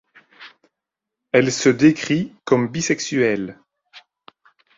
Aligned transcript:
Elle 1.31 1.51
se 1.51 1.69
décrit 1.69 2.33
comme 2.43 2.69
bisexuelle. 2.69 3.59